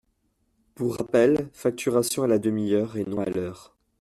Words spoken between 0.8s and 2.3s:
rappel, facturation à